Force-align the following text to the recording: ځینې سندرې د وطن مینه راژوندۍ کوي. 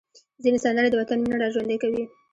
ځینې 0.43 0.59
سندرې 0.65 0.89
د 0.91 0.95
وطن 1.01 1.17
مینه 1.21 1.37
راژوندۍ 1.43 1.77
کوي. 1.83 2.03